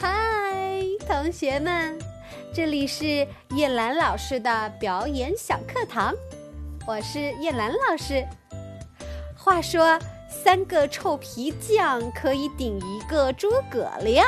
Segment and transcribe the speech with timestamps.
[0.00, 1.98] 嗨，同学们，
[2.54, 6.14] 这里是叶兰老师的表演小课堂，
[6.86, 8.26] 我是叶兰老师。
[9.36, 9.98] 话说，
[10.30, 14.26] 三个臭皮匠可以顶一个诸葛亮。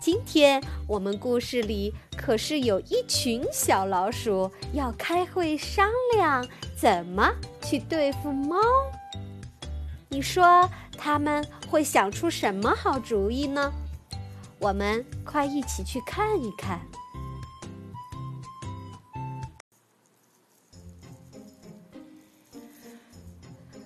[0.00, 7.32] 今天我们故事里可是有一群小老鼠要开会商量怎么
[7.62, 8.58] 去对付猫。
[10.08, 13.72] 你说他们会想出什么好主意呢？
[14.62, 16.80] 我们快一起去看一看。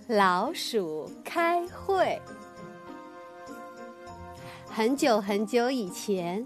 [0.07, 2.21] 老鼠开会。
[4.69, 6.45] 很久很久以前，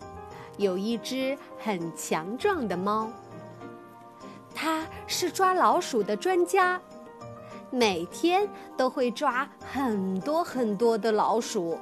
[0.58, 3.10] 有一只很强壮的猫，
[4.54, 6.80] 它是抓老鼠的专家，
[7.68, 11.76] 每天都会抓很多很多的老鼠。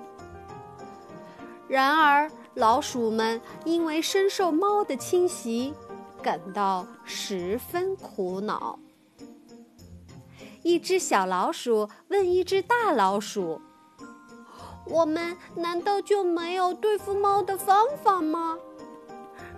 [1.69, 5.73] 然而，老鼠们因为深受猫的侵袭，
[6.21, 8.77] 感到十分苦恼。
[10.65, 13.61] 一只小老鼠问一只大老鼠。
[14.87, 18.59] 我们难道就没有对付猫的方法吗？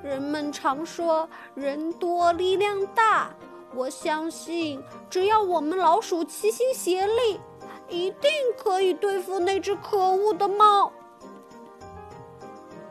[0.02, 3.34] 人们常说人多力量大，
[3.74, 7.40] 我相信只要我们老鼠齐心协力，
[7.88, 10.92] 一定可以对付那只可恶的猫。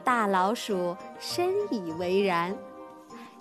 [0.10, 2.58] 大老鼠深以为然，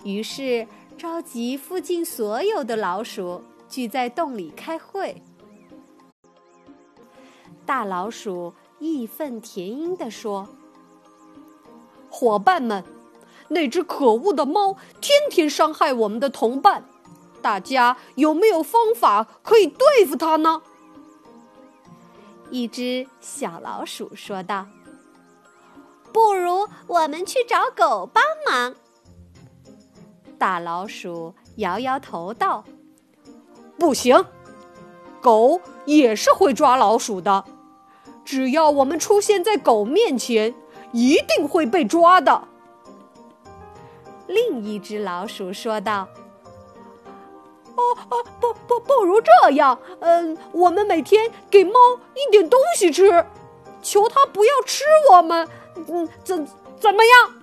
[0.03, 0.67] 于是
[0.99, 5.23] 召集附近所有的老鼠聚在洞里开会。
[7.65, 8.53] 大老鼠。
[8.77, 10.47] 义愤填膺地说
[12.07, 12.83] ：“伙伴们，
[13.47, 16.85] 那只可恶的猫天天伤害我们的同伴，
[17.41, 20.61] 大家有没有方法可以对付它呢？”
[22.51, 24.67] 一只小老鼠说道
[26.19, 28.75] ：“不如我们去找狗帮忙。”
[30.37, 32.65] 大老鼠摇摇头道
[33.79, 34.25] ：“不行，
[35.21, 37.45] 狗也是会抓老鼠的。”
[38.25, 40.53] 只要我们出现在狗面前，
[40.91, 42.43] 一定会被抓的。
[44.27, 46.07] 另一只老鼠说道
[47.75, 51.79] ：“哦哦，不不，不如这样，嗯，我们每天给猫
[52.13, 53.25] 一点东西吃，
[53.81, 55.47] 求它不要吃我们，
[55.91, 56.47] 嗯，怎
[56.79, 57.33] 怎么样？”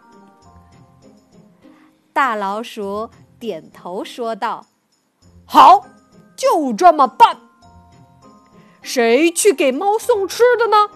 [2.13, 4.67] 大老鼠点头说道
[5.45, 5.85] ：“好，
[6.37, 7.41] 就这么办。”
[8.81, 10.89] 谁去给猫送吃的呢？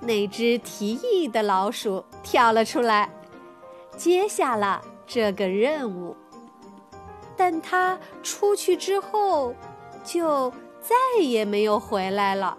[0.00, 3.10] 那只提议的老鼠跳了出来，
[3.96, 6.16] 接下了这个任务。
[7.36, 9.54] 但它出去之后，
[10.02, 10.50] 就
[10.80, 12.56] 再也没有回来了。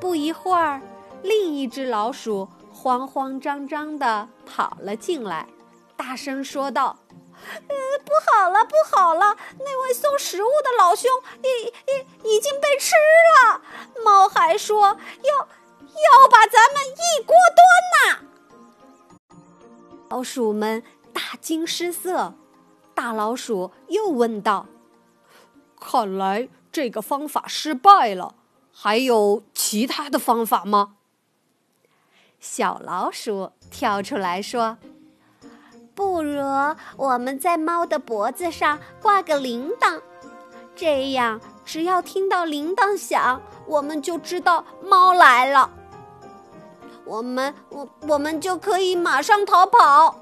[0.00, 0.82] 不一会儿，
[1.24, 5.48] 另一只老鼠慌慌张张的跑了进来，
[5.96, 6.98] 大声说道。
[7.32, 7.74] 呃，
[8.04, 9.36] 不好了，不好了！
[9.58, 11.10] 那位送食物的老兄
[11.42, 13.62] 已已已经被吃了。
[14.04, 19.38] 猫还说要要把咱们一锅端呢。
[20.10, 22.34] 老鼠们大惊失色。
[22.94, 24.66] 大老鼠又问道
[25.80, 28.36] ：“看来这个方法失败了，
[28.72, 30.96] 还有其他的方法吗？”
[32.44, 34.76] 小老鼠跳出来说。
[35.94, 36.42] 不如
[36.98, 39.98] 我们在猫的脖子上挂个铃铛，
[40.76, 45.70] 这样只要听到铃铛响，我们就知道猫来了。
[47.06, 50.14] 我们我我们就可以马上逃跑。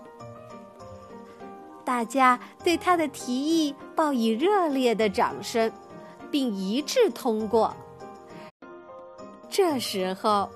[1.84, 5.72] 大家对他的提议报以热烈的掌声，
[6.30, 7.74] 并一致通过。
[9.50, 10.48] 这时候，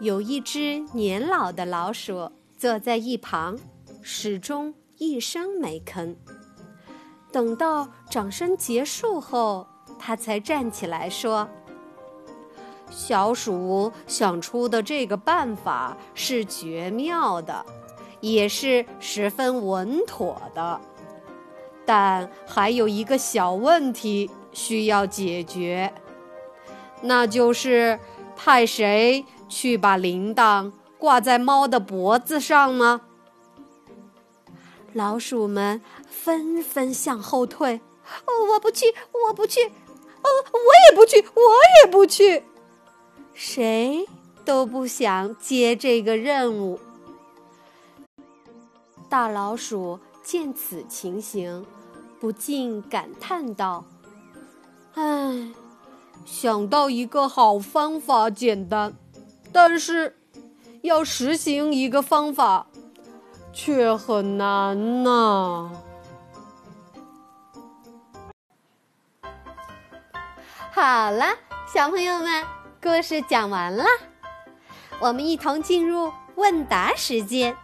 [0.00, 3.58] 有一只年老的老鼠坐在一旁。
[4.02, 6.16] 始终一声没吭。
[7.30, 9.66] 等到掌声结束后，
[9.98, 11.46] 他才站起来说
[12.90, 17.64] ：“小鼠想出的这个办法是绝妙的，
[18.20, 20.80] 也是十分稳妥的。
[21.84, 25.92] 但还有一个小问题需要解决，
[27.02, 28.00] 那就是
[28.34, 33.02] 派谁去把铃铛挂在猫的脖子上吗？”
[34.94, 37.80] 老鼠们纷纷向后退。
[38.24, 38.86] 哦，我不去，
[39.26, 39.66] 我不去。
[39.66, 40.58] 哦，我
[40.90, 41.42] 也不去，我
[41.84, 42.42] 也不去。
[43.34, 44.06] 谁
[44.44, 46.80] 都不想接这个任务。
[49.08, 51.64] 大老鼠见此情形，
[52.18, 53.84] 不禁感叹道
[54.94, 55.52] ：“唉，
[56.24, 58.94] 想到一个好方法简单，
[59.52, 60.16] 但是
[60.82, 62.66] 要实行一个方法，
[63.52, 65.70] 却很难呢。
[70.72, 71.26] 好了，
[71.72, 72.44] 小朋友们，
[72.80, 73.84] 故事讲完了，
[74.98, 77.56] 我们一同进入问答时间。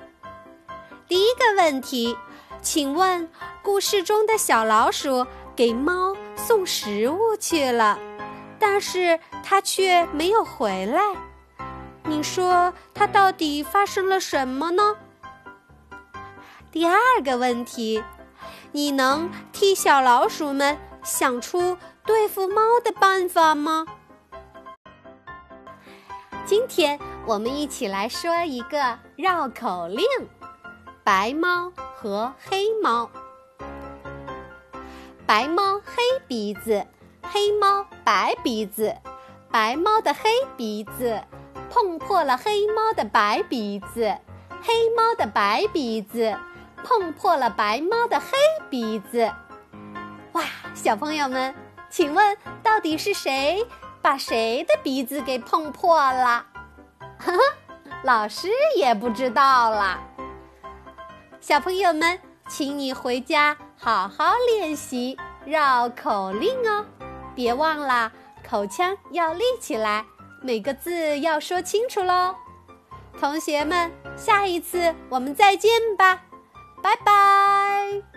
[1.09, 2.17] 第一个问题，
[2.61, 3.31] 请问
[3.62, 5.25] 故事中的小老鼠
[5.55, 7.99] 给猫送食物去了，
[8.59, 11.00] 但是它却没有回来。
[12.08, 14.97] 你说它到底发生了什么呢？
[16.70, 18.03] 第二个问题，
[18.73, 23.87] 你能替小老鼠们想出对付猫的办法吗？
[26.44, 30.06] 今天我们一起来说一个绕口令。
[31.02, 33.09] 白猫和黑猫，
[35.25, 36.85] 白猫黑鼻子，
[37.23, 38.97] 黑猫白鼻子，
[39.50, 41.23] 白猫的黑鼻子
[41.70, 44.17] 碰破了黑猫的白鼻子，
[44.62, 46.37] 黑猫的白鼻子
[46.82, 48.26] 碰破了白猫的黑
[48.70, 49.32] 鼻子。
[50.32, 50.43] 哇，
[50.75, 51.55] 小朋友们，
[51.88, 53.67] 请问到底是谁
[54.03, 56.44] 把谁的鼻子给碰破了？
[57.19, 57.38] 呵呵，
[58.02, 59.99] 老师也不知道了。
[61.41, 62.19] 小朋友们，
[62.49, 66.85] 请你回家好好练习绕口令哦，
[67.35, 68.12] 别忘了
[68.49, 70.05] 口腔要立起来，
[70.43, 72.35] 每个字要说清楚喽。
[73.19, 76.23] 同学们，下一次我们再见吧，
[76.83, 78.16] 拜拜。